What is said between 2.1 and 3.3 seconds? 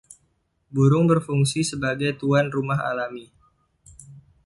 tuan rumah alami.